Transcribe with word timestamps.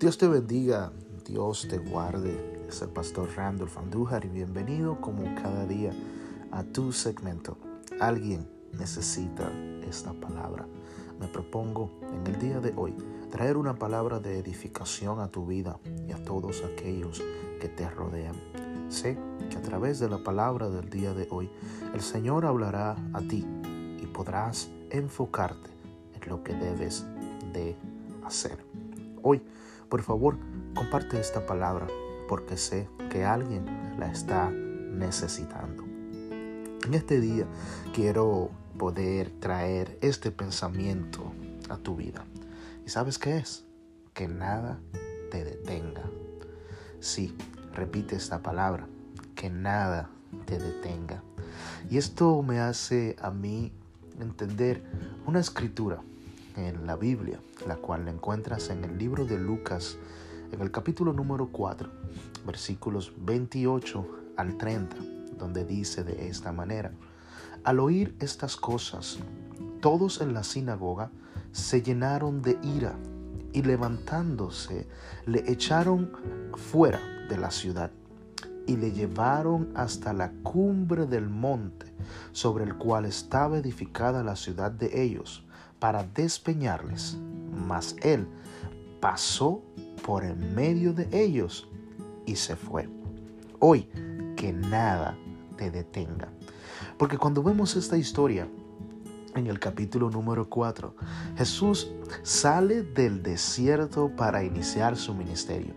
Dios 0.00 0.16
te 0.16 0.26
bendiga, 0.26 0.92
Dios 1.26 1.68
te 1.68 1.76
guarde. 1.76 2.64
Es 2.66 2.80
el 2.80 2.88
pastor 2.88 3.28
Randolph 3.36 3.76
Andújar 3.76 4.24
y 4.24 4.28
bienvenido 4.28 4.98
como 4.98 5.34
cada 5.34 5.66
día 5.66 5.92
a 6.50 6.64
tu 6.64 6.90
segmento. 6.90 7.58
Alguien 8.00 8.48
necesita 8.72 9.52
esta 9.86 10.14
palabra. 10.14 10.66
Me 11.20 11.28
propongo 11.28 11.90
en 12.14 12.26
el 12.26 12.40
día 12.40 12.60
de 12.60 12.72
hoy 12.78 12.94
traer 13.30 13.58
una 13.58 13.74
palabra 13.74 14.20
de 14.20 14.38
edificación 14.38 15.20
a 15.20 15.28
tu 15.28 15.44
vida 15.44 15.78
y 16.08 16.12
a 16.12 16.24
todos 16.24 16.64
aquellos 16.64 17.22
que 17.60 17.68
te 17.68 17.86
rodean. 17.90 18.36
Sé 18.88 19.18
que 19.50 19.58
a 19.58 19.62
través 19.62 19.98
de 19.98 20.08
la 20.08 20.24
palabra 20.24 20.70
del 20.70 20.88
día 20.88 21.12
de 21.12 21.28
hoy 21.30 21.50
el 21.92 22.00
Señor 22.00 22.46
hablará 22.46 22.96
a 23.12 23.20
ti 23.20 23.46
y 24.00 24.06
podrás 24.06 24.70
enfocarte 24.88 25.68
en 26.14 26.26
lo 26.30 26.42
que 26.42 26.54
debes 26.54 27.04
de 27.52 27.76
hacer. 28.24 28.64
Hoy 29.22 29.42
por 29.90 30.02
favor, 30.02 30.38
comparte 30.74 31.20
esta 31.20 31.44
palabra 31.44 31.88
porque 32.28 32.56
sé 32.56 32.88
que 33.10 33.24
alguien 33.24 33.66
la 33.98 34.10
está 34.10 34.48
necesitando. 34.50 35.84
En 36.86 36.94
este 36.94 37.20
día 37.20 37.44
quiero 37.92 38.50
poder 38.78 39.30
traer 39.40 39.98
este 40.00 40.30
pensamiento 40.30 41.32
a 41.68 41.76
tu 41.76 41.96
vida. 41.96 42.24
¿Y 42.86 42.90
sabes 42.90 43.18
qué 43.18 43.36
es? 43.36 43.64
Que 44.14 44.28
nada 44.28 44.78
te 45.30 45.44
detenga. 45.44 46.04
Sí, 47.00 47.36
repite 47.74 48.14
esta 48.14 48.42
palabra, 48.42 48.86
que 49.34 49.50
nada 49.50 50.08
te 50.46 50.58
detenga. 50.58 51.22
Y 51.90 51.98
esto 51.98 52.42
me 52.42 52.60
hace 52.60 53.16
a 53.20 53.30
mí 53.32 53.72
entender 54.20 54.84
una 55.26 55.40
escritura 55.40 56.00
en 56.56 56.86
la 56.86 56.96
Biblia, 56.96 57.40
la 57.66 57.76
cual 57.76 58.04
la 58.04 58.10
encuentras 58.10 58.70
en 58.70 58.84
el 58.84 58.98
libro 58.98 59.24
de 59.24 59.38
Lucas, 59.38 59.96
en 60.52 60.60
el 60.60 60.70
capítulo 60.70 61.12
número 61.12 61.48
4, 61.50 61.88
versículos 62.46 63.12
28 63.18 64.06
al 64.36 64.56
30, 64.56 64.96
donde 65.38 65.64
dice 65.64 66.04
de 66.04 66.28
esta 66.28 66.52
manera, 66.52 66.92
al 67.64 67.80
oír 67.80 68.14
estas 68.20 68.56
cosas, 68.56 69.18
todos 69.80 70.20
en 70.20 70.34
la 70.34 70.44
sinagoga 70.44 71.10
se 71.52 71.82
llenaron 71.82 72.42
de 72.42 72.58
ira 72.62 72.94
y 73.52 73.62
levantándose 73.62 74.86
le 75.26 75.50
echaron 75.50 76.12
fuera 76.54 77.00
de 77.28 77.36
la 77.36 77.50
ciudad 77.50 77.90
y 78.66 78.76
le 78.76 78.92
llevaron 78.92 79.70
hasta 79.74 80.12
la 80.12 80.30
cumbre 80.42 81.06
del 81.06 81.28
monte 81.28 81.86
sobre 82.32 82.64
el 82.64 82.76
cual 82.76 83.04
estaba 83.04 83.58
edificada 83.58 84.22
la 84.22 84.36
ciudad 84.36 84.70
de 84.70 85.02
ellos 85.02 85.44
para 85.80 86.04
despeñarles, 86.04 87.18
mas 87.66 87.96
él 88.02 88.28
pasó 89.00 89.62
por 90.04 90.24
en 90.24 90.54
medio 90.54 90.92
de 90.92 91.08
ellos 91.12 91.68
y 92.26 92.36
se 92.36 92.54
fue. 92.54 92.88
Hoy 93.58 93.88
que 94.36 94.52
nada 94.52 95.16
te 95.56 95.70
detenga. 95.70 96.28
Porque 96.98 97.18
cuando 97.18 97.42
vemos 97.42 97.76
esta 97.76 97.96
historia, 97.96 98.46
en 99.34 99.46
el 99.46 99.58
capítulo 99.58 100.10
número 100.10 100.48
4, 100.48 100.94
Jesús 101.36 101.90
sale 102.22 102.82
del 102.82 103.22
desierto 103.22 104.14
para 104.16 104.42
iniciar 104.42 104.96
su 104.96 105.14
ministerio. 105.14 105.74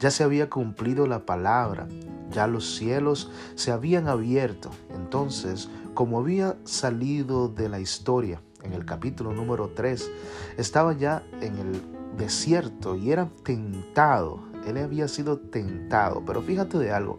Ya 0.00 0.10
se 0.10 0.24
había 0.24 0.50
cumplido 0.50 1.06
la 1.06 1.24
palabra, 1.24 1.88
ya 2.30 2.46
los 2.46 2.74
cielos 2.74 3.30
se 3.54 3.70
habían 3.70 4.08
abierto. 4.08 4.70
Entonces, 4.94 5.68
como 5.94 6.18
había 6.18 6.56
salido 6.64 7.48
de 7.48 7.68
la 7.68 7.80
historia, 7.80 8.42
en 8.62 8.72
el 8.72 8.84
capítulo 8.84 9.32
número 9.32 9.70
3, 9.74 10.10
estaba 10.56 10.92
ya 10.92 11.22
en 11.40 11.58
el 11.58 11.82
desierto 12.16 12.96
y 12.96 13.10
era 13.10 13.28
tentado. 13.44 14.40
Él 14.66 14.76
había 14.78 15.08
sido 15.08 15.38
tentado. 15.38 16.22
Pero 16.24 16.42
fíjate 16.42 16.78
de 16.78 16.92
algo, 16.92 17.18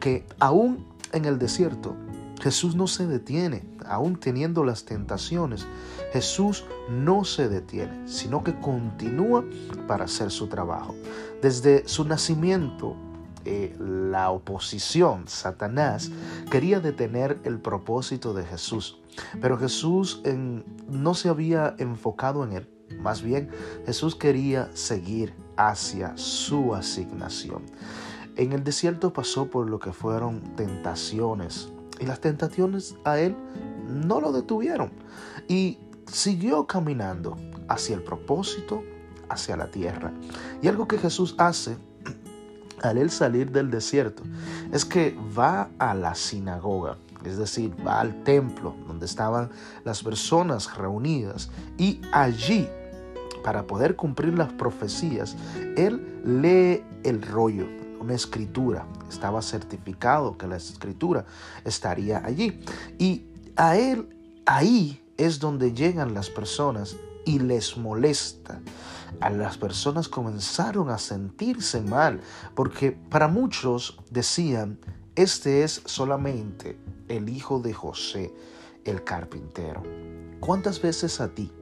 que 0.00 0.24
aún 0.38 0.86
en 1.12 1.24
el 1.24 1.38
desierto, 1.38 1.96
Jesús 2.40 2.76
no 2.76 2.86
se 2.86 3.06
detiene, 3.06 3.64
aún 3.84 4.16
teniendo 4.16 4.64
las 4.64 4.84
tentaciones. 4.84 5.66
Jesús 6.12 6.64
no 6.88 7.24
se 7.24 7.48
detiene, 7.48 8.08
sino 8.08 8.44
que 8.44 8.58
continúa 8.60 9.44
para 9.86 10.04
hacer 10.04 10.30
su 10.30 10.46
trabajo. 10.46 10.94
Desde 11.42 11.86
su 11.88 12.04
nacimiento, 12.04 12.96
eh, 13.44 13.76
la 13.78 14.30
oposición, 14.30 15.28
Satanás, 15.28 16.10
quería 16.50 16.80
detener 16.80 17.38
el 17.44 17.60
propósito 17.60 18.34
de 18.34 18.44
Jesús. 18.44 19.00
Pero 19.40 19.58
Jesús 19.58 20.22
no 20.88 21.14
se 21.14 21.28
había 21.28 21.74
enfocado 21.78 22.44
en 22.44 22.52
él. 22.52 22.68
Más 23.00 23.22
bien, 23.22 23.50
Jesús 23.86 24.14
quería 24.14 24.70
seguir 24.74 25.34
hacia 25.56 26.16
su 26.16 26.74
asignación. 26.74 27.64
En 28.36 28.52
el 28.52 28.62
desierto 28.64 29.12
pasó 29.12 29.50
por 29.50 29.68
lo 29.68 29.78
que 29.78 29.92
fueron 29.92 30.40
tentaciones. 30.56 31.72
Y 32.00 32.06
las 32.06 32.20
tentaciones 32.20 32.96
a 33.04 33.18
él 33.18 33.36
no 33.88 34.20
lo 34.20 34.32
detuvieron. 34.32 34.92
Y 35.48 35.78
siguió 36.06 36.66
caminando 36.66 37.36
hacia 37.68 37.96
el 37.96 38.02
propósito, 38.02 38.82
hacia 39.28 39.56
la 39.56 39.70
tierra. 39.70 40.12
Y 40.62 40.68
algo 40.68 40.86
que 40.86 40.98
Jesús 40.98 41.34
hace 41.38 41.76
al 42.82 42.98
él 42.98 43.10
salir 43.10 43.50
del 43.50 43.70
desierto 43.70 44.22
es 44.72 44.84
que 44.84 45.16
va 45.36 45.68
a 45.78 45.94
la 45.94 46.14
sinagoga, 46.14 46.96
es 47.24 47.38
decir, 47.38 47.74
va 47.86 48.00
al 48.00 48.22
templo 48.24 48.74
donde 48.86 49.06
estaban 49.06 49.50
las 49.84 50.02
personas 50.02 50.76
reunidas 50.76 51.50
y 51.76 52.00
allí, 52.12 52.68
para 53.42 53.66
poder 53.66 53.96
cumplir 53.96 54.36
las 54.36 54.52
profecías, 54.52 55.36
él 55.76 56.20
lee 56.24 56.84
el 57.04 57.22
rollo, 57.22 57.66
una 58.00 58.14
escritura, 58.14 58.86
estaba 59.08 59.42
certificado 59.42 60.36
que 60.36 60.46
la 60.46 60.56
escritura 60.56 61.24
estaría 61.64 62.24
allí. 62.24 62.60
Y 62.98 63.24
a 63.56 63.76
él 63.76 64.08
ahí 64.46 65.02
es 65.16 65.40
donde 65.40 65.72
llegan 65.72 66.14
las 66.14 66.30
personas 66.30 66.96
y 67.28 67.38
les 67.38 67.76
molesta 67.76 68.62
a 69.20 69.28
las 69.28 69.58
personas 69.58 70.08
comenzaron 70.08 70.88
a 70.88 70.96
sentirse 70.96 71.82
mal, 71.82 72.22
porque 72.54 72.92
para 72.92 73.28
muchos 73.28 73.98
decían, 74.10 74.78
este 75.14 75.62
es 75.62 75.82
solamente 75.84 76.78
el 77.08 77.28
hijo 77.28 77.60
de 77.60 77.74
José, 77.74 78.32
el 78.86 79.04
carpintero. 79.04 79.82
¿Cuántas 80.40 80.80
veces 80.80 81.20
a 81.20 81.28
ti 81.28 81.52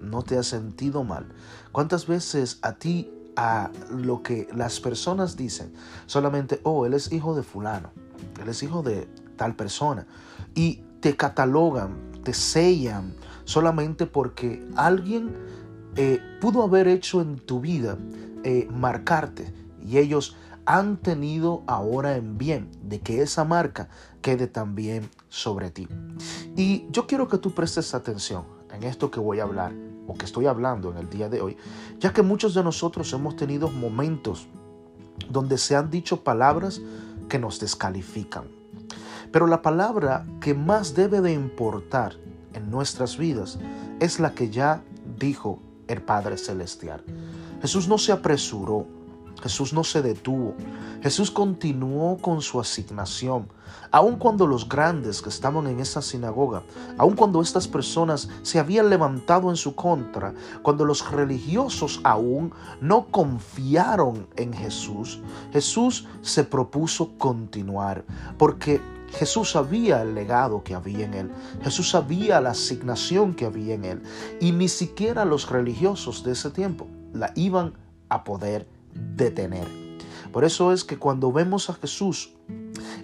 no 0.00 0.22
te 0.22 0.38
has 0.38 0.46
sentido 0.46 1.04
mal? 1.04 1.28
¿Cuántas 1.70 2.06
veces 2.06 2.58
a 2.62 2.72
ti 2.72 3.12
a 3.36 3.70
lo 3.90 4.22
que 4.22 4.48
las 4.54 4.80
personas 4.80 5.36
dicen 5.36 5.74
solamente, 6.06 6.60
oh, 6.62 6.86
él 6.86 6.94
es 6.94 7.12
hijo 7.12 7.34
de 7.34 7.42
fulano, 7.42 7.90
él 8.42 8.48
es 8.48 8.62
hijo 8.62 8.82
de 8.82 9.06
tal 9.36 9.54
persona, 9.54 10.06
y 10.54 10.76
te 11.00 11.14
catalogan, 11.14 12.22
te 12.24 12.32
sellan 12.32 13.14
solamente 13.44 14.06
porque 14.06 14.66
alguien 14.76 15.36
eh, 15.96 16.20
pudo 16.40 16.62
haber 16.62 16.88
hecho 16.88 17.20
en 17.20 17.36
tu 17.36 17.60
vida 17.60 17.98
eh, 18.42 18.68
marcarte 18.70 19.52
y 19.80 19.98
ellos 19.98 20.36
han 20.66 20.96
tenido 20.96 21.62
ahora 21.66 22.16
en 22.16 22.38
bien 22.38 22.70
de 22.82 23.00
que 23.00 23.22
esa 23.22 23.44
marca 23.44 23.88
quede 24.22 24.46
también 24.46 25.10
sobre 25.28 25.70
ti. 25.70 25.88
Y 26.56 26.86
yo 26.90 27.06
quiero 27.06 27.28
que 27.28 27.38
tú 27.38 27.52
prestes 27.52 27.94
atención 27.94 28.44
en 28.72 28.82
esto 28.84 29.10
que 29.10 29.20
voy 29.20 29.40
a 29.40 29.44
hablar 29.44 29.72
o 30.06 30.14
que 30.14 30.24
estoy 30.24 30.46
hablando 30.46 30.90
en 30.90 30.98
el 30.98 31.10
día 31.10 31.28
de 31.28 31.40
hoy, 31.40 31.56
ya 31.98 32.12
que 32.12 32.22
muchos 32.22 32.54
de 32.54 32.64
nosotros 32.64 33.12
hemos 33.12 33.36
tenido 33.36 33.70
momentos 33.70 34.46
donde 35.30 35.58
se 35.58 35.76
han 35.76 35.90
dicho 35.90 36.24
palabras 36.24 36.80
que 37.28 37.38
nos 37.38 37.60
descalifican. 37.60 38.44
Pero 39.30 39.46
la 39.46 39.62
palabra 39.62 40.26
que 40.40 40.54
más 40.54 40.94
debe 40.94 41.20
de 41.20 41.32
importar 41.32 42.16
en 42.54 42.70
nuestras 42.70 43.16
vidas 43.18 43.58
es 44.00 44.20
la 44.20 44.34
que 44.34 44.50
ya 44.50 44.82
dijo 45.18 45.60
el 45.88 46.02
Padre 46.02 46.38
Celestial. 46.38 47.02
Jesús 47.60 47.88
no 47.88 47.98
se 47.98 48.12
apresuró, 48.12 48.86
Jesús 49.42 49.72
no 49.72 49.84
se 49.84 50.02
detuvo, 50.02 50.54
Jesús 51.02 51.30
continuó 51.30 52.16
con 52.18 52.40
su 52.40 52.60
asignación, 52.60 53.48
aun 53.90 54.16
cuando 54.16 54.46
los 54.46 54.68
grandes 54.68 55.20
que 55.20 55.28
estaban 55.28 55.66
en 55.66 55.80
esa 55.80 56.00
sinagoga, 56.00 56.62
aun 56.98 57.14
cuando 57.14 57.42
estas 57.42 57.68
personas 57.68 58.28
se 58.42 58.58
habían 58.58 58.90
levantado 58.90 59.50
en 59.50 59.56
su 59.56 59.74
contra, 59.74 60.34
cuando 60.62 60.84
los 60.84 61.10
religiosos 61.10 62.00
aún 62.04 62.52
no 62.80 63.06
confiaron 63.10 64.26
en 64.36 64.52
Jesús, 64.52 65.20
Jesús 65.52 66.06
se 66.22 66.44
propuso 66.44 67.16
continuar, 67.18 68.04
porque 68.38 68.80
Jesús 69.14 69.52
sabía 69.52 70.02
el 70.02 70.14
legado 70.14 70.62
que 70.64 70.74
había 70.74 71.06
en 71.06 71.14
él. 71.14 71.30
Jesús 71.62 71.90
sabía 71.90 72.40
la 72.40 72.50
asignación 72.50 73.34
que 73.34 73.46
había 73.46 73.74
en 73.74 73.84
él. 73.84 74.02
Y 74.40 74.52
ni 74.52 74.68
siquiera 74.68 75.24
los 75.24 75.48
religiosos 75.50 76.24
de 76.24 76.32
ese 76.32 76.50
tiempo 76.50 76.88
la 77.12 77.32
iban 77.36 77.74
a 78.08 78.24
poder 78.24 78.68
detener. 78.94 79.66
Por 80.32 80.44
eso 80.44 80.72
es 80.72 80.84
que 80.84 80.98
cuando 80.98 81.32
vemos 81.32 81.70
a 81.70 81.74
Jesús, 81.74 82.34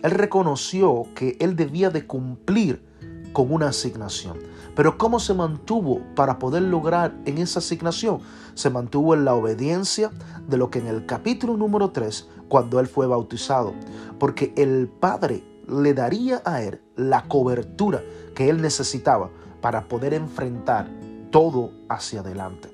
Él 0.03 0.11
reconoció 0.11 1.05
que 1.15 1.37
Él 1.41 1.55
debía 1.55 1.91
de 1.91 2.07
cumplir 2.07 2.85
con 3.33 3.53
una 3.53 3.69
asignación. 3.69 4.39
Pero 4.75 4.99
¿cómo 4.99 5.21
se 5.21 5.35
mantuvo 5.35 6.01
para 6.17 6.39
poder 6.39 6.63
lograr 6.63 7.15
en 7.27 7.39
esa 7.39 7.61
asignación? 7.61 8.21
Se 8.55 8.71
mantuvo 8.71 9.15
en 9.15 9.25
la 9.25 9.35
obediencia 9.35 10.11
de 10.49 10.57
lo 10.57 10.71
que 10.71 10.81
en 10.81 10.89
el 10.89 11.07
capítulo 11.07 11.57
número 11.57 11.91
3, 11.91 12.29
cuando 12.49 12.81
él 12.81 12.89
fue 12.89 13.07
bautizado, 13.07 13.75
porque 14.19 14.53
el 14.57 14.89
Padre 14.89 15.45
le 15.71 15.95
daría 15.95 16.43
a 16.45 16.63
él 16.63 16.81
la 16.97 17.25
cobertura 17.29 18.03
que 18.35 18.51
él 18.51 18.61
necesitaba 18.61 19.31
para 19.61 19.89
poder 19.89 20.15
enfrentar 20.15 20.89
todo 21.31 21.73
hacia 21.89 22.21
adelante. 22.21 22.71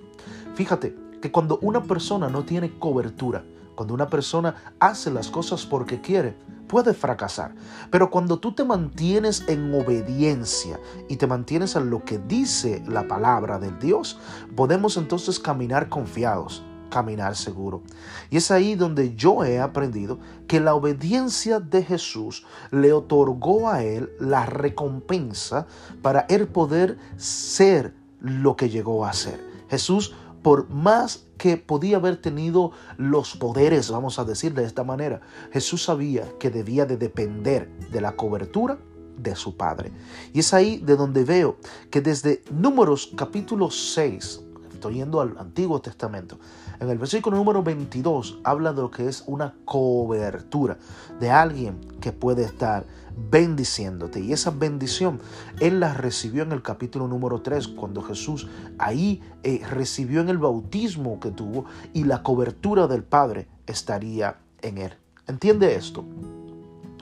Fíjate 0.54 0.96
que 1.20 1.30
cuando 1.30 1.58
una 1.60 1.82
persona 1.82 2.28
no 2.28 2.44
tiene 2.44 2.78
cobertura, 2.78 3.44
cuando 3.74 3.94
una 3.94 4.08
persona 4.08 4.74
hace 4.80 5.10
las 5.10 5.28
cosas 5.28 5.66
porque 5.66 6.00
quiere, 6.00 6.36
puede 6.66 6.94
fracasar. 6.94 7.54
Pero 7.90 8.10
cuando 8.10 8.38
tú 8.38 8.52
te 8.52 8.64
mantienes 8.64 9.44
en 9.48 9.72
obediencia 9.74 10.80
y 11.08 11.16
te 11.16 11.26
mantienes 11.26 11.76
a 11.76 11.80
lo 11.80 12.04
que 12.04 12.18
dice 12.18 12.82
la 12.86 13.06
palabra 13.06 13.58
del 13.58 13.78
Dios, 13.78 14.18
podemos 14.54 14.96
entonces 14.96 15.38
caminar 15.38 15.88
confiados 15.88 16.62
caminar 16.90 17.36
seguro. 17.36 17.82
Y 18.30 18.38
es 18.38 18.50
ahí 18.50 18.74
donde 18.74 19.14
yo 19.14 19.44
he 19.44 19.60
aprendido 19.60 20.18
que 20.46 20.60
la 20.60 20.74
obediencia 20.74 21.60
de 21.60 21.82
Jesús 21.82 22.46
le 22.70 22.92
otorgó 22.92 23.68
a 23.68 23.82
él 23.82 24.10
la 24.20 24.46
recompensa 24.46 25.66
para 26.02 26.20
él 26.28 26.48
poder 26.48 26.98
ser 27.16 27.94
lo 28.20 28.56
que 28.56 28.68
llegó 28.68 29.04
a 29.04 29.12
ser. 29.12 29.44
Jesús 29.68 30.14
por 30.46 30.70
más 30.70 31.26
que 31.38 31.56
podía 31.56 31.96
haber 31.96 32.18
tenido 32.18 32.70
los 32.98 33.34
poderes, 33.34 33.90
vamos 33.90 34.20
a 34.20 34.24
decir 34.24 34.54
de 34.54 34.62
esta 34.62 34.84
manera, 34.84 35.20
Jesús 35.52 35.82
sabía 35.82 36.24
que 36.38 36.50
debía 36.50 36.86
de 36.86 36.96
depender 36.96 37.68
de 37.90 38.00
la 38.00 38.14
cobertura 38.14 38.78
de 39.16 39.34
su 39.34 39.56
Padre. 39.56 39.90
Y 40.32 40.38
es 40.38 40.54
ahí 40.54 40.78
de 40.78 40.94
donde 40.94 41.24
veo 41.24 41.56
que 41.90 42.00
desde 42.00 42.44
Números 42.52 43.10
capítulo 43.16 43.72
6, 43.72 44.40
estoy 44.72 44.94
yendo 44.94 45.20
al 45.20 45.36
Antiguo 45.36 45.80
Testamento, 45.80 46.38
en 46.80 46.90
el 46.90 46.98
versículo 46.98 47.36
número 47.36 47.62
22 47.62 48.40
habla 48.44 48.72
de 48.72 48.82
lo 48.82 48.90
que 48.90 49.08
es 49.08 49.24
una 49.26 49.54
cobertura 49.64 50.78
de 51.20 51.30
alguien 51.30 51.80
que 52.00 52.12
puede 52.12 52.44
estar 52.44 52.86
bendiciéndote. 53.30 54.20
Y 54.20 54.32
esa 54.32 54.50
bendición 54.50 55.20
Él 55.60 55.80
la 55.80 55.94
recibió 55.94 56.42
en 56.42 56.52
el 56.52 56.62
capítulo 56.62 57.08
número 57.08 57.40
3, 57.40 57.68
cuando 57.68 58.02
Jesús 58.02 58.48
ahí 58.78 59.22
eh, 59.42 59.62
recibió 59.68 60.20
en 60.20 60.28
el 60.28 60.38
bautismo 60.38 61.18
que 61.20 61.30
tuvo 61.30 61.64
y 61.92 62.04
la 62.04 62.22
cobertura 62.22 62.86
del 62.86 63.04
Padre 63.04 63.48
estaría 63.66 64.38
en 64.62 64.78
Él. 64.78 64.92
¿Entiende 65.26 65.74
esto? 65.74 66.04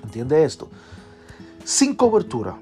¿Entiende 0.02 0.44
esto? 0.44 0.68
Sin 1.64 1.94
cobertura, 1.94 2.58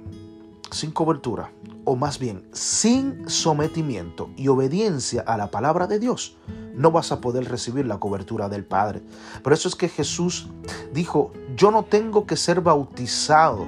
sin 0.71 0.93
cobertura, 0.93 1.51
o 1.85 1.97
más 1.97 2.19
bien 2.19 2.45
sin 2.53 3.29
sometimiento 3.29 4.31
y 4.37 4.49
obediencia 4.49 5.23
a 5.27 5.37
la 5.37 5.51
palabra 5.51 5.87
de 5.87 5.99
Dios, 5.99 6.37
no 6.75 6.91
vas 6.91 7.13
a 7.13 7.21
poder 7.21 7.49
recibir 7.49 7.87
la 7.87 7.99
cobertura 7.99 8.49
del 8.49 8.65
Padre. 8.65 9.03
Por 9.43 9.53
eso 9.53 9.69
es 9.69 9.75
que 9.75 9.89
Jesús 9.89 10.49
dijo, 10.93 11.33
yo 11.57 11.71
no 11.71 11.85
tengo 11.85 12.27
que 12.27 12.37
ser 12.37 12.61
bautizado 12.61 13.67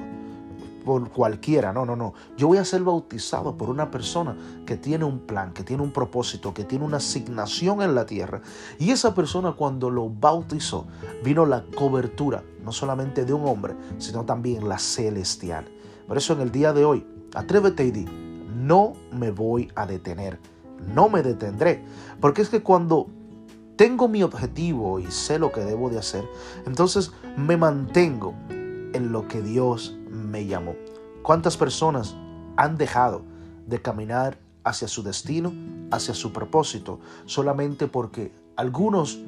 por 0.84 1.10
cualquiera, 1.10 1.72
no, 1.72 1.86
no, 1.86 1.96
no. 1.96 2.12
Yo 2.36 2.46
voy 2.48 2.58
a 2.58 2.64
ser 2.64 2.82
bautizado 2.82 3.56
por 3.56 3.70
una 3.70 3.90
persona 3.90 4.36
que 4.66 4.76
tiene 4.76 5.04
un 5.04 5.20
plan, 5.20 5.52
que 5.52 5.64
tiene 5.64 5.82
un 5.82 5.92
propósito, 5.92 6.52
que 6.52 6.64
tiene 6.64 6.84
una 6.84 6.98
asignación 6.98 7.80
en 7.80 7.94
la 7.94 8.04
tierra. 8.04 8.42
Y 8.78 8.90
esa 8.90 9.14
persona 9.14 9.52
cuando 9.52 9.90
lo 9.90 10.10
bautizó, 10.10 10.86
vino 11.24 11.46
la 11.46 11.64
cobertura, 11.74 12.42
no 12.62 12.70
solamente 12.70 13.24
de 13.24 13.32
un 13.32 13.46
hombre, 13.46 13.74
sino 13.98 14.24
también 14.24 14.68
la 14.68 14.78
celestial. 14.78 15.64
Por 16.06 16.18
eso 16.18 16.34
en 16.34 16.42
el 16.42 16.52
día 16.52 16.74
de 16.74 16.84
hoy, 16.84 17.06
atrévete 17.34 17.84
y 17.84 17.90
di, 17.90 18.04
no 18.04 18.92
me 19.12 19.30
voy 19.30 19.70
a 19.74 19.86
detener 19.86 20.38
no 20.86 21.08
me 21.08 21.22
detendré. 21.22 21.84
Porque 22.20 22.42
es 22.42 22.48
que 22.48 22.62
cuando 22.62 23.08
tengo 23.76 24.08
mi 24.08 24.22
objetivo 24.22 25.00
y 25.00 25.10
sé 25.10 25.38
lo 25.38 25.52
que 25.52 25.60
debo 25.60 25.90
de 25.90 25.98
hacer, 25.98 26.24
entonces 26.66 27.12
me 27.36 27.56
mantengo 27.56 28.34
en 28.48 29.12
lo 29.12 29.26
que 29.28 29.42
Dios 29.42 29.96
me 30.08 30.46
llamó. 30.46 30.74
¿Cuántas 31.22 31.56
personas 31.56 32.16
han 32.56 32.76
dejado 32.76 33.22
de 33.66 33.80
caminar 33.80 34.38
hacia 34.62 34.88
su 34.88 35.02
destino, 35.02 35.52
hacia 35.90 36.14
su 36.14 36.32
propósito, 36.32 37.00
solamente 37.26 37.86
porque 37.88 38.32
algunos 38.56 39.18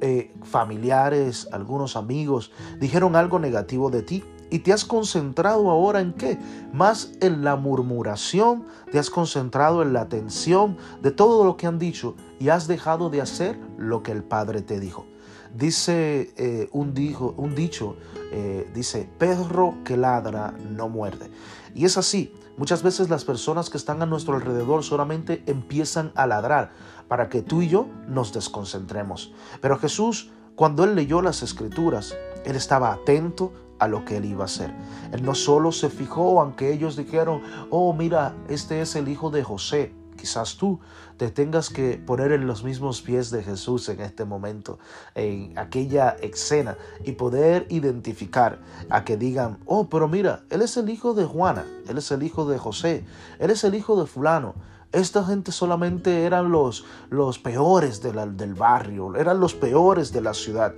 eh, 0.00 0.32
familiares, 0.44 1.48
algunos 1.52 1.96
amigos 1.96 2.52
dijeron 2.78 3.16
algo 3.16 3.38
negativo 3.38 3.90
de 3.90 4.02
ti 4.02 4.24
y 4.50 4.60
te 4.60 4.72
has 4.72 4.84
concentrado 4.84 5.70
ahora 5.70 6.00
en 6.00 6.12
qué? 6.12 6.38
Más 6.72 7.12
en 7.20 7.44
la 7.44 7.56
murmuración, 7.56 8.64
te 8.90 8.98
has 8.98 9.10
concentrado 9.10 9.82
en 9.82 9.92
la 9.92 10.02
atención 10.02 10.76
de 11.02 11.10
todo 11.10 11.44
lo 11.44 11.56
que 11.56 11.66
han 11.66 11.78
dicho 11.78 12.14
y 12.38 12.48
has 12.48 12.66
dejado 12.66 13.10
de 13.10 13.20
hacer 13.20 13.58
lo 13.76 14.02
que 14.02 14.12
el 14.12 14.22
Padre 14.22 14.62
te 14.62 14.80
dijo. 14.80 15.06
Dice 15.54 16.32
eh, 16.36 16.68
un, 16.72 16.94
un, 17.36 17.54
dicho, 17.54 17.96
eh, 18.32 18.70
dice, 18.74 19.08
perro 19.18 19.76
que 19.84 19.96
ladra 19.96 20.54
no 20.70 20.88
muerde. 20.88 21.30
Y 21.74 21.84
es 21.84 21.96
así, 21.96 22.34
muchas 22.56 22.82
veces 22.82 23.08
las 23.08 23.24
personas 23.24 23.70
que 23.70 23.78
están 23.78 24.02
a 24.02 24.06
nuestro 24.06 24.34
alrededor 24.34 24.84
solamente 24.84 25.42
empiezan 25.46 26.12
a 26.14 26.26
ladrar 26.26 26.72
para 27.08 27.28
que 27.28 27.42
tú 27.42 27.62
y 27.62 27.68
yo 27.68 27.88
nos 28.06 28.32
desconcentremos. 28.32 29.32
Pero 29.60 29.78
Jesús, 29.78 30.30
cuando 30.54 30.84
él 30.84 30.94
leyó 30.94 31.22
las 31.22 31.42
escrituras, 31.42 32.14
él 32.44 32.56
estaba 32.56 32.92
atento 32.92 33.52
a 33.78 33.88
lo 33.88 34.04
que 34.04 34.16
él 34.16 34.24
iba 34.24 34.42
a 34.42 34.46
hacer. 34.46 34.72
Él 35.12 35.22
no 35.22 35.34
solo 35.34 35.72
se 35.72 35.88
fijó, 35.88 36.40
aunque 36.40 36.72
ellos 36.72 36.96
dijeron, 36.96 37.42
oh, 37.70 37.92
mira, 37.92 38.34
este 38.48 38.80
es 38.80 38.96
el 38.96 39.08
hijo 39.08 39.30
de 39.30 39.42
José. 39.42 39.94
Quizás 40.16 40.56
tú 40.56 40.80
te 41.16 41.30
tengas 41.30 41.68
que 41.68 42.00
poner 42.04 42.32
en 42.32 42.46
los 42.46 42.64
mismos 42.64 43.02
pies 43.02 43.30
de 43.30 43.42
Jesús 43.42 43.88
en 43.88 44.00
este 44.00 44.24
momento, 44.24 44.78
en 45.14 45.56
aquella 45.58 46.10
escena, 46.10 46.76
y 47.04 47.12
poder 47.12 47.66
identificar 47.70 48.60
a 48.88 49.04
que 49.04 49.16
digan, 49.16 49.58
oh, 49.66 49.88
pero 49.88 50.08
mira, 50.08 50.44
Él 50.50 50.62
es 50.62 50.76
el 50.76 50.88
hijo 50.90 51.14
de 51.14 51.24
Juana, 51.24 51.64
Él 51.88 51.98
es 51.98 52.10
el 52.10 52.22
hijo 52.22 52.46
de 52.46 52.58
José, 52.58 53.04
Él 53.38 53.50
es 53.50 53.64
el 53.64 53.74
hijo 53.74 54.00
de 54.00 54.06
fulano. 54.06 54.54
Esta 54.90 55.22
gente 55.22 55.52
solamente 55.52 56.24
eran 56.24 56.50
los, 56.50 56.86
los 57.10 57.38
peores 57.38 58.00
del 58.00 58.54
barrio, 58.54 59.14
eran 59.16 59.38
los 59.38 59.54
peores 59.54 60.12
de 60.12 60.22
la 60.22 60.32
ciudad. 60.32 60.72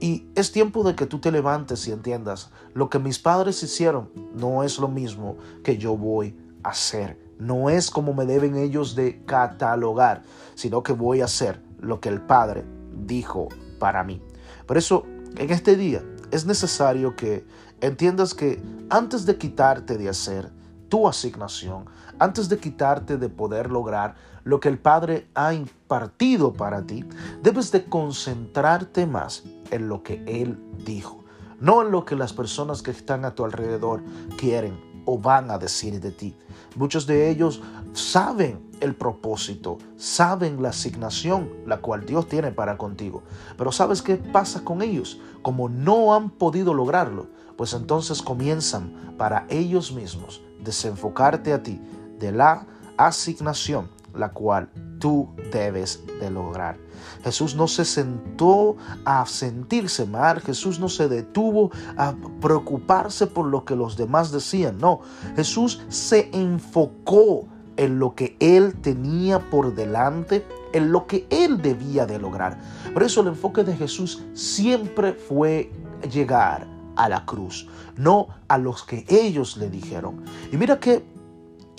Y 0.00 0.26
es 0.34 0.50
tiempo 0.50 0.82
de 0.82 0.94
que 0.94 1.04
tú 1.04 1.18
te 1.18 1.30
levantes 1.30 1.86
y 1.86 1.92
entiendas, 1.92 2.50
lo 2.72 2.88
que 2.88 2.98
mis 2.98 3.18
padres 3.18 3.62
hicieron 3.62 4.10
no 4.34 4.62
es 4.62 4.78
lo 4.78 4.88
mismo 4.88 5.36
que 5.62 5.76
yo 5.76 5.94
voy 5.94 6.34
a 6.62 6.70
hacer. 6.70 7.18
No 7.38 7.68
es 7.68 7.90
como 7.90 8.14
me 8.14 8.24
deben 8.24 8.56
ellos 8.56 8.94
de 8.94 9.22
catalogar, 9.26 10.22
sino 10.54 10.82
que 10.82 10.94
voy 10.94 11.20
a 11.20 11.26
hacer 11.26 11.62
lo 11.78 12.00
que 12.00 12.08
el 12.08 12.20
Padre 12.20 12.64
dijo 13.06 13.48
para 13.78 14.02
mí. 14.04 14.22
Por 14.66 14.78
eso, 14.78 15.04
en 15.36 15.50
este 15.50 15.76
día 15.76 16.02
es 16.30 16.46
necesario 16.46 17.16
que 17.16 17.46
entiendas 17.80 18.34
que 18.34 18.62
antes 18.88 19.26
de 19.26 19.36
quitarte 19.36 19.98
de 19.98 20.08
hacer 20.08 20.50
tu 20.88 21.08
asignación, 21.08 21.86
antes 22.18 22.48
de 22.48 22.58
quitarte 22.58 23.16
de 23.16 23.28
poder 23.28 23.70
lograr 23.70 24.14
lo 24.44 24.60
que 24.60 24.68
el 24.68 24.78
Padre 24.78 25.28
ha 25.34 25.54
impartido 25.54 26.52
para 26.52 26.82
ti, 26.82 27.04
debes 27.42 27.70
de 27.72 27.84
concentrarte 27.84 29.06
más 29.06 29.44
en 29.70 29.88
lo 29.88 30.02
que 30.02 30.22
Él 30.26 30.58
dijo, 30.84 31.24
no 31.58 31.82
en 31.82 31.90
lo 31.90 32.04
que 32.04 32.16
las 32.16 32.32
personas 32.32 32.82
que 32.82 32.90
están 32.90 33.24
a 33.24 33.34
tu 33.34 33.44
alrededor 33.44 34.02
quieren 34.36 34.90
o 35.04 35.18
van 35.18 35.50
a 35.50 35.58
decir 35.58 36.00
de 36.00 36.10
ti. 36.10 36.36
Muchos 36.76 37.06
de 37.06 37.30
ellos 37.30 37.62
saben 37.92 38.70
el 38.80 38.94
propósito, 38.94 39.78
saben 39.96 40.62
la 40.62 40.70
asignación 40.70 41.50
la 41.66 41.80
cual 41.80 42.06
Dios 42.06 42.28
tiene 42.28 42.52
para 42.52 42.78
contigo. 42.78 43.22
Pero 43.56 43.72
¿sabes 43.72 44.02
qué 44.02 44.16
pasa 44.16 44.64
con 44.64 44.82
ellos? 44.82 45.20
Como 45.42 45.68
no 45.68 46.14
han 46.14 46.30
podido 46.30 46.74
lograrlo, 46.74 47.28
pues 47.56 47.74
entonces 47.74 48.22
comienzan 48.22 49.14
para 49.18 49.46
ellos 49.50 49.92
mismos 49.92 50.42
desenfocarte 50.62 51.52
a 51.52 51.62
ti 51.62 51.80
de 52.18 52.32
la 52.32 52.66
asignación 52.96 53.88
la 54.14 54.30
cual 54.30 54.70
tú 54.98 55.28
debes 55.52 56.02
de 56.20 56.30
lograr. 56.30 56.76
Jesús 57.24 57.54
no 57.54 57.66
se 57.68 57.84
sentó 57.84 58.76
a 59.04 59.24
sentirse 59.26 60.06
mal, 60.06 60.40
Jesús 60.40 60.78
no 60.78 60.88
se 60.88 61.08
detuvo 61.08 61.70
a 61.96 62.14
preocuparse 62.40 63.26
por 63.26 63.46
lo 63.46 63.64
que 63.64 63.76
los 63.76 63.96
demás 63.96 64.30
decían, 64.30 64.78
no, 64.78 65.00
Jesús 65.36 65.82
se 65.88 66.30
enfocó 66.32 67.46
en 67.76 67.98
lo 67.98 68.14
que 68.14 68.36
él 68.40 68.74
tenía 68.82 69.38
por 69.50 69.74
delante, 69.74 70.44
en 70.72 70.92
lo 70.92 71.06
que 71.06 71.26
él 71.30 71.62
debía 71.62 72.06
de 72.06 72.18
lograr. 72.18 72.58
Por 72.92 73.02
eso 73.02 73.22
el 73.22 73.28
enfoque 73.28 73.64
de 73.64 73.74
Jesús 73.74 74.22
siempre 74.34 75.14
fue 75.14 75.72
llegar 76.12 76.66
a 76.96 77.08
la 77.08 77.24
cruz, 77.24 77.68
no 77.96 78.28
a 78.48 78.58
los 78.58 78.84
que 78.84 79.06
ellos 79.08 79.56
le 79.56 79.70
dijeron. 79.70 80.22
Y 80.52 80.56
mira 80.56 80.78
qué 80.78 81.02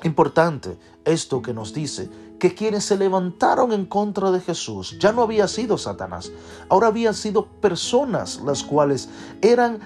importante 0.03 0.77
esto 1.05 1.41
que 1.41 1.53
nos 1.53 1.73
dice 1.73 2.09
que 2.41 2.55
quienes 2.55 2.85
se 2.85 2.97
levantaron 2.97 3.71
en 3.71 3.85
contra 3.85 4.31
de 4.31 4.39
Jesús 4.39 4.97
ya 4.99 5.11
no 5.11 5.21
había 5.21 5.47
sido 5.47 5.77
Satanás, 5.77 6.31
ahora 6.69 6.87
habían 6.87 7.13
sido 7.13 7.45
personas 7.45 8.41
las 8.43 8.63
cuales 8.63 9.09
eran, 9.43 9.79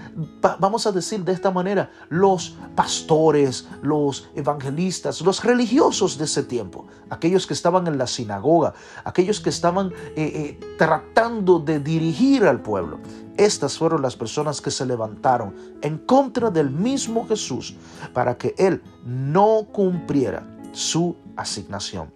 vamos 0.60 0.88
a 0.88 0.93
decir 0.93 1.25
de 1.25 1.34
esta 1.34 1.51
manera, 1.51 1.91
los 2.07 2.55
pastores, 2.74 3.67
los 3.81 4.29
evangelistas, 4.36 5.19
los 5.19 5.43
religiosos 5.43 6.17
de 6.17 6.24
ese 6.24 6.43
tiempo, 6.43 6.86
aquellos 7.10 7.45
que 7.45 7.53
estaban 7.53 7.88
en 7.88 7.98
la 7.98 8.07
sinagoga, 8.07 8.74
aquellos 9.03 9.41
que 9.41 9.50
estaban 9.50 9.89
eh, 9.89 10.13
eh, 10.15 10.60
tratando 10.77 11.60
de 11.60 11.81
dirigir 11.81 12.45
al 12.45 12.62
pueblo. 12.62 13.00
Estas 13.36 13.77
fueron 13.77 14.01
las 14.01 14.15
personas 14.15 14.62
que 14.62 14.72
se 14.72 14.86
levantaron 14.86 15.53
en 15.81 15.98
contra 15.98 16.50
del 16.51 16.69
mismo 16.69 17.27
Jesús 17.27 17.75
para 18.13 18.38
que 18.38 18.55
Él 18.57 18.81
no 19.03 19.67
cumpliera 19.74 20.55
su 20.75 21.15
asignación. 21.38 22.12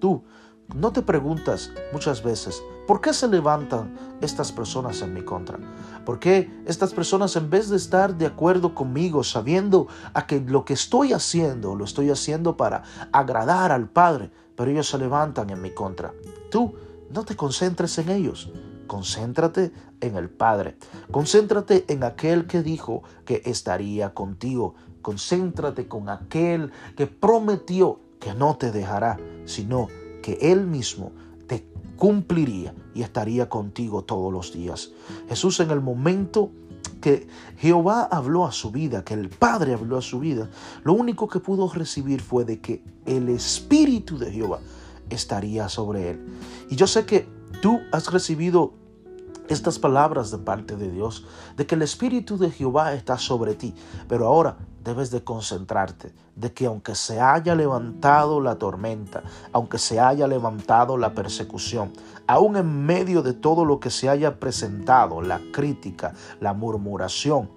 Tú 0.00 0.24
no 0.74 0.92
te 0.92 1.02
preguntas 1.02 1.70
muchas 1.92 2.22
veces, 2.22 2.60
¿por 2.88 3.00
qué 3.00 3.12
se 3.12 3.28
levantan 3.28 3.96
estas 4.20 4.50
personas 4.50 5.00
en 5.02 5.14
mi 5.14 5.22
contra? 5.22 5.58
¿Por 6.04 6.18
qué 6.18 6.50
estas 6.66 6.92
personas 6.92 7.36
en 7.36 7.48
vez 7.50 7.68
de 7.68 7.76
estar 7.76 8.16
de 8.16 8.26
acuerdo 8.26 8.74
conmigo, 8.74 9.22
sabiendo 9.22 9.86
a 10.12 10.26
que 10.26 10.40
lo 10.40 10.64
que 10.64 10.74
estoy 10.74 11.12
haciendo, 11.12 11.76
lo 11.76 11.84
estoy 11.84 12.10
haciendo 12.10 12.56
para 12.56 12.82
agradar 13.12 13.70
al 13.70 13.88
Padre, 13.88 14.30
pero 14.56 14.70
ellos 14.70 14.88
se 14.88 14.98
levantan 14.98 15.50
en 15.50 15.62
mi 15.62 15.70
contra? 15.70 16.12
Tú 16.50 16.74
no 17.10 17.24
te 17.24 17.36
concentres 17.36 17.96
en 17.98 18.10
ellos. 18.10 18.50
Concéntrate 18.88 19.72
en 20.00 20.16
el 20.16 20.28
Padre. 20.28 20.76
Concéntrate 21.10 21.84
en 21.88 22.02
aquel 22.02 22.46
que 22.46 22.62
dijo 22.62 23.02
que 23.24 23.42
estaría 23.44 24.12
contigo. 24.12 24.74
Concéntrate 25.04 25.86
con 25.86 26.08
aquel 26.08 26.72
que 26.96 27.06
prometió 27.06 28.00
que 28.18 28.32
no 28.32 28.56
te 28.56 28.72
dejará, 28.72 29.20
sino 29.44 29.88
que 30.22 30.38
Él 30.40 30.66
mismo 30.66 31.12
te 31.46 31.68
cumpliría 31.98 32.74
y 32.94 33.02
estaría 33.02 33.50
contigo 33.50 34.02
todos 34.02 34.32
los 34.32 34.54
días. 34.54 34.92
Jesús 35.28 35.60
en 35.60 35.70
el 35.70 35.82
momento 35.82 36.50
que 37.02 37.28
Jehová 37.58 38.04
habló 38.04 38.46
a 38.46 38.52
su 38.52 38.70
vida, 38.70 39.04
que 39.04 39.12
el 39.12 39.28
Padre 39.28 39.74
habló 39.74 39.98
a 39.98 40.00
su 40.00 40.20
vida, 40.20 40.48
lo 40.84 40.94
único 40.94 41.28
que 41.28 41.38
pudo 41.38 41.68
recibir 41.68 42.22
fue 42.22 42.46
de 42.46 42.62
que 42.62 42.82
el 43.04 43.28
Espíritu 43.28 44.16
de 44.16 44.32
Jehová 44.32 44.60
estaría 45.10 45.68
sobre 45.68 46.12
él. 46.12 46.26
Y 46.70 46.76
yo 46.76 46.86
sé 46.86 47.04
que 47.04 47.28
tú 47.60 47.78
has 47.92 48.10
recibido 48.10 48.72
estas 49.48 49.78
palabras 49.78 50.30
de 50.30 50.38
parte 50.38 50.76
de 50.76 50.90
Dios, 50.90 51.26
de 51.58 51.66
que 51.66 51.74
el 51.74 51.82
Espíritu 51.82 52.38
de 52.38 52.50
Jehová 52.50 52.94
está 52.94 53.18
sobre 53.18 53.54
ti, 53.54 53.74
pero 54.08 54.26
ahora 54.26 54.56
debes 54.84 55.10
de 55.10 55.24
concentrarte 55.24 56.12
de 56.36 56.52
que 56.52 56.66
aunque 56.66 56.94
se 56.94 57.20
haya 57.20 57.54
levantado 57.54 58.40
la 58.40 58.56
tormenta, 58.56 59.22
aunque 59.52 59.78
se 59.78 59.98
haya 59.98 60.28
levantado 60.28 60.96
la 60.98 61.14
persecución, 61.14 61.92
aún 62.26 62.56
en 62.56 62.84
medio 62.84 63.22
de 63.22 63.32
todo 63.32 63.64
lo 63.64 63.80
que 63.80 63.90
se 63.90 64.08
haya 64.08 64.38
presentado, 64.38 65.22
la 65.22 65.40
crítica, 65.52 66.12
la 66.40 66.52
murmuración, 66.52 67.48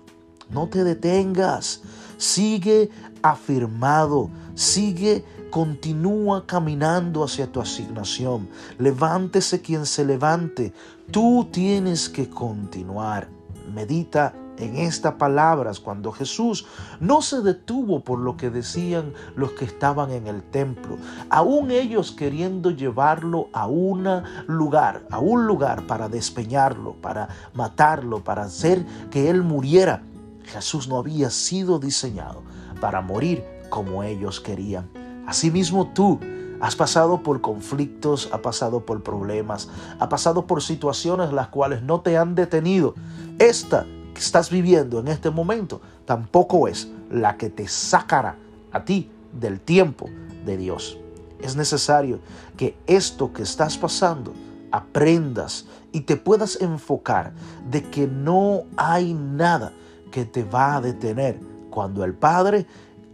no 0.49 0.69
te 0.69 0.83
detengas, 0.83 1.81
sigue 2.17 2.89
afirmado, 3.21 4.29
sigue 4.55 5.25
continúa 5.49 6.45
caminando 6.45 7.23
hacia 7.23 7.51
tu 7.51 7.59
asignación. 7.59 8.49
Levántese 8.77 9.61
quien 9.61 9.85
se 9.85 10.05
levante. 10.05 10.73
Tú 11.11 11.47
tienes 11.51 12.09
que 12.09 12.29
continuar. 12.29 13.29
Medita 13.73 14.33
en 14.57 14.75
estas 14.77 15.13
palabras 15.13 15.79
cuando 15.79 16.11
Jesús 16.11 16.65
no 16.99 17.21
se 17.21 17.41
detuvo 17.41 18.03
por 18.03 18.19
lo 18.19 18.37
que 18.37 18.49
decían 18.49 19.13
los 19.35 19.51
que 19.51 19.65
estaban 19.65 20.11
en 20.11 20.27
el 20.27 20.43
templo, 20.43 20.97
aún 21.29 21.71
ellos 21.71 22.11
queriendo 22.11 22.71
llevarlo 22.71 23.49
a 23.53 23.67
un 23.67 24.07
lugar, 24.47 25.05
a 25.11 25.19
un 25.19 25.47
lugar 25.47 25.85
para 25.87 26.09
despeñarlo, 26.09 26.93
para 26.93 27.29
matarlo, 27.53 28.23
para 28.23 28.43
hacer 28.43 28.85
que 29.11 29.29
él 29.29 29.43
muriera. 29.43 30.03
Jesús 30.43 30.87
no 30.87 30.97
había 30.97 31.29
sido 31.29 31.77
diseñado 31.77 32.41
para 32.79 33.01
morir 33.01 33.43
como 33.69 34.03
ellos 34.03 34.39
querían. 34.39 34.89
Asimismo 35.25 35.87
tú 35.87 36.19
has 36.61 36.75
pasado 36.75 37.21
por 37.21 37.41
conflictos, 37.41 38.29
has 38.31 38.39
pasado 38.39 38.85
por 38.85 39.03
problemas, 39.03 39.69
has 39.99 40.07
pasado 40.07 40.47
por 40.47 40.63
situaciones 40.63 41.33
las 41.33 41.49
cuales 41.49 41.83
no 41.83 42.01
te 42.01 42.17
han 42.17 42.33
detenido. 42.33 42.95
Esta 43.37 43.85
estás 44.19 44.49
viviendo 44.49 44.99
en 44.99 45.07
este 45.07 45.29
momento 45.29 45.81
tampoco 46.05 46.67
es 46.67 46.89
la 47.09 47.37
que 47.37 47.49
te 47.49 47.67
sacará 47.67 48.37
a 48.71 48.83
ti 48.83 49.09
del 49.31 49.59
tiempo 49.59 50.09
de 50.45 50.57
Dios. 50.57 50.97
Es 51.41 51.55
necesario 51.55 52.19
que 52.55 52.75
esto 52.87 53.31
que 53.31 53.43
estás 53.43 53.77
pasando 53.77 54.33
aprendas 54.71 55.67
y 55.91 56.01
te 56.01 56.17
puedas 56.17 56.59
enfocar 56.61 57.33
de 57.69 57.83
que 57.83 58.07
no 58.07 58.63
hay 58.75 59.13
nada 59.13 59.73
que 60.11 60.25
te 60.25 60.43
va 60.43 60.75
a 60.75 60.81
detener 60.81 61.39
cuando 61.69 62.03
el 62.03 62.13
Padre 62.13 62.65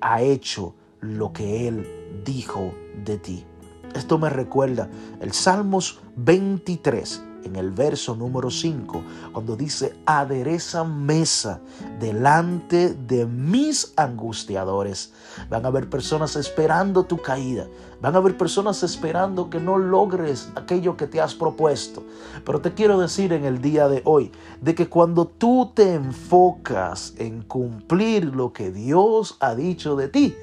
ha 0.01 0.21
hecho 0.21 0.73
lo 1.01 1.33
que 1.33 1.67
Él 1.67 1.87
dijo 2.23 2.73
de 3.03 3.17
ti. 3.17 3.45
Esto 3.93 4.17
me 4.17 4.29
recuerda 4.29 4.89
el 5.19 5.33
Salmos 5.33 5.99
23 6.15 7.23
en 7.43 7.55
el 7.55 7.71
verso 7.71 8.15
número 8.15 8.49
5, 8.49 9.01
cuando 9.31 9.55
dice, 9.55 9.95
adereza 10.05 10.83
mesa 10.83 11.59
delante 11.99 12.93
de 12.93 13.25
mis 13.25 13.93
angustiadores. 13.95 15.13
Van 15.49 15.65
a 15.65 15.67
haber 15.67 15.89
personas 15.89 16.35
esperando 16.35 17.03
tu 17.03 17.17
caída. 17.17 17.67
Van 18.01 18.15
a 18.15 18.17
haber 18.17 18.37
personas 18.37 18.83
esperando 18.83 19.49
que 19.49 19.59
no 19.59 19.77
logres 19.77 20.49
aquello 20.55 20.97
que 20.97 21.07
te 21.07 21.21
has 21.21 21.33
propuesto. 21.33 22.03
Pero 22.45 22.59
te 22.59 22.73
quiero 22.73 22.99
decir 22.99 23.31
en 23.31 23.45
el 23.45 23.61
día 23.61 23.87
de 23.87 24.01
hoy, 24.05 24.31
de 24.61 24.75
que 24.75 24.89
cuando 24.89 25.25
tú 25.25 25.71
te 25.73 25.93
enfocas 25.93 27.13
en 27.17 27.43
cumplir 27.43 28.25
lo 28.25 28.51
que 28.51 28.71
Dios 28.71 29.37
ha 29.39 29.55
dicho 29.55 29.95
de 29.95 30.09
ti, 30.09 30.35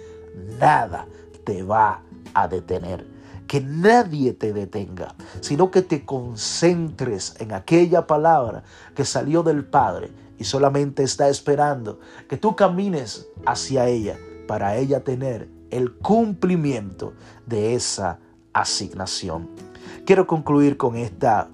nada 0.59 1.07
te 1.45 1.63
va 1.63 2.03
a 2.35 2.49
detener. 2.49 3.20
Que 3.51 3.61
nadie 3.61 4.33
te 4.33 4.53
detenga, 4.53 5.17
sino 5.41 5.73
que 5.73 5.83
te 5.83 6.05
concentres 6.05 7.35
en 7.41 7.53
aquella 7.53 8.07
palabra 8.07 8.63
que 8.95 9.05
salió 9.05 9.43
del 9.43 9.65
Padre 9.65 10.13
y 10.39 10.45
solamente 10.45 11.03
está 11.03 11.29
esperando 11.29 11.99
que 12.29 12.37
tú 12.37 12.55
camines 12.55 13.27
hacia 13.45 13.89
ella 13.89 14.17
para 14.47 14.77
ella 14.77 15.03
tener 15.03 15.49
el 15.73 15.95
cumplimiento 15.95 17.13
de 17.45 17.75
esa 17.75 18.21
asignación. 18.53 19.49
Quiero 20.07 20.29
concluir 20.29 20.77
con 20.77 20.95
esta 20.95 21.49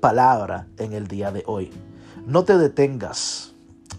palabra 0.00 0.68
en 0.78 0.94
el 0.94 1.06
día 1.06 1.30
de 1.32 1.44
hoy. 1.46 1.70
No 2.24 2.44
te 2.44 2.56
detengas 2.56 3.52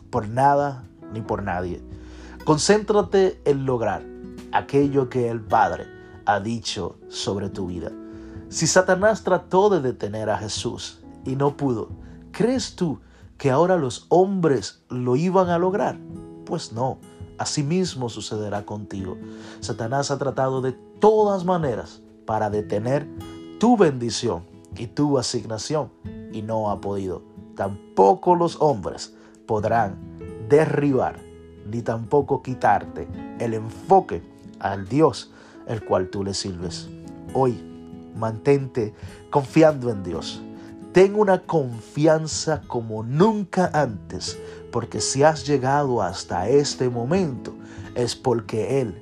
por 0.09 0.27
nada 0.27 0.85
ni 1.13 1.21
por 1.21 1.43
nadie. 1.43 1.83
Concéntrate 2.45 3.39
en 3.45 3.67
lograr 3.67 4.03
aquello 4.51 5.07
que 5.07 5.29
el 5.29 5.39
Padre 5.39 6.00
ha 6.25 6.39
dicho 6.39 6.97
sobre 7.09 7.49
tu 7.49 7.67
vida. 7.67 7.91
Si 8.49 8.67
Satanás 8.67 9.23
trató 9.23 9.69
de 9.69 9.81
detener 9.81 10.29
a 10.29 10.37
Jesús 10.37 10.99
y 11.25 11.35
no 11.35 11.55
pudo, 11.55 11.89
¿crees 12.31 12.75
tú 12.75 12.99
que 13.37 13.49
ahora 13.49 13.77
los 13.77 14.05
hombres 14.09 14.83
lo 14.89 15.15
iban 15.15 15.49
a 15.49 15.57
lograr? 15.57 15.97
Pues 16.45 16.73
no, 16.73 16.99
asimismo 17.37 18.09
sucederá 18.09 18.65
contigo. 18.65 19.17
Satanás 19.61 20.11
ha 20.11 20.17
tratado 20.17 20.61
de 20.61 20.73
todas 20.99 21.45
maneras 21.45 22.01
para 22.25 22.49
detener 22.49 23.07
tu 23.59 23.77
bendición 23.77 24.43
y 24.75 24.87
tu 24.87 25.17
asignación 25.17 25.91
y 26.31 26.41
no 26.41 26.69
ha 26.69 26.81
podido. 26.81 27.23
Tampoco 27.55 28.35
los 28.35 28.57
hombres 28.61 29.15
podrán 29.45 29.97
derribar 30.49 31.19
ni 31.65 31.81
tampoco 31.81 32.41
quitarte 32.41 33.07
el 33.39 33.53
enfoque 33.53 34.21
al 34.59 34.87
Dios 34.87 35.31
el 35.71 35.83
cual 35.83 36.09
tú 36.09 36.23
le 36.23 36.33
sirves. 36.33 36.89
Hoy, 37.33 37.57
mantente 38.15 38.93
confiando 39.29 39.89
en 39.89 40.03
Dios. 40.03 40.41
Ten 40.91 41.15
una 41.15 41.43
confianza 41.43 42.61
como 42.67 43.03
nunca 43.03 43.71
antes, 43.73 44.37
porque 44.71 44.99
si 44.99 45.23
has 45.23 45.47
llegado 45.47 46.01
hasta 46.01 46.49
este 46.49 46.89
momento 46.89 47.53
es 47.95 48.15
porque 48.15 48.81
Él 48.81 49.01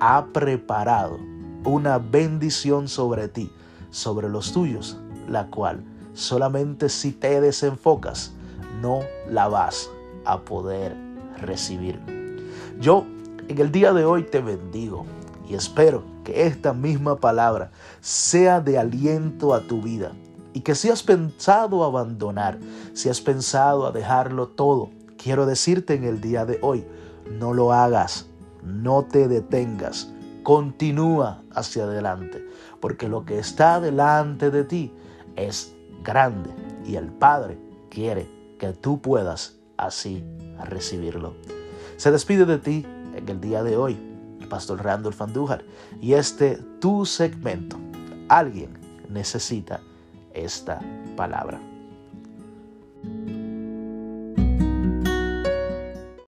ha 0.00 0.26
preparado 0.26 1.18
una 1.64 1.98
bendición 1.98 2.88
sobre 2.88 3.28
ti, 3.28 3.50
sobre 3.90 4.28
los 4.28 4.52
tuyos, 4.52 4.98
la 5.26 5.46
cual 5.46 5.82
solamente 6.12 6.90
si 6.90 7.12
te 7.12 7.40
desenfocas 7.40 8.32
no 8.82 9.00
la 9.30 9.48
vas 9.48 9.88
a 10.26 10.40
poder 10.40 10.94
recibir. 11.40 11.98
Yo 12.78 13.06
en 13.48 13.58
el 13.58 13.72
día 13.72 13.94
de 13.94 14.04
hoy 14.04 14.24
te 14.24 14.40
bendigo 14.40 15.06
y 15.48 15.54
espero 15.54 16.04
que 16.24 16.46
esta 16.46 16.72
misma 16.72 17.16
palabra 17.16 17.70
sea 18.00 18.60
de 18.60 18.78
aliento 18.78 19.54
a 19.54 19.60
tu 19.60 19.82
vida 19.82 20.12
y 20.52 20.60
que 20.60 20.74
si 20.74 20.88
has 20.88 21.02
pensado 21.02 21.84
abandonar, 21.84 22.58
si 22.94 23.08
has 23.08 23.20
pensado 23.20 23.86
a 23.86 23.92
dejarlo 23.92 24.48
todo, 24.48 24.90
quiero 25.18 25.46
decirte 25.46 25.94
en 25.94 26.04
el 26.04 26.20
día 26.20 26.46
de 26.46 26.58
hoy, 26.62 26.86
no 27.38 27.52
lo 27.52 27.72
hagas, 27.72 28.26
no 28.62 29.04
te 29.04 29.28
detengas, 29.28 30.10
continúa 30.42 31.42
hacia 31.52 31.84
adelante, 31.84 32.46
porque 32.80 33.08
lo 33.08 33.24
que 33.24 33.38
está 33.38 33.80
delante 33.80 34.50
de 34.50 34.64
ti 34.64 34.92
es 35.36 35.74
grande 36.02 36.50
y 36.86 36.96
el 36.96 37.08
Padre 37.08 37.58
quiere 37.90 38.30
que 38.58 38.72
tú 38.72 39.00
puedas 39.00 39.56
así 39.76 40.24
recibirlo. 40.64 41.34
Se 41.96 42.10
despide 42.10 42.44
de 42.44 42.58
ti 42.58 42.86
en 43.16 43.28
el 43.28 43.40
día 43.40 43.62
de 43.62 43.76
hoy 43.76 44.13
pastor 44.44 44.82
Randolph 44.82 45.20
Andújar 45.20 45.64
y 46.00 46.14
este 46.14 46.56
tu 46.80 47.06
segmento. 47.06 47.78
Alguien 48.28 48.70
necesita 49.08 49.80
esta 50.32 50.80
palabra. 51.16 51.60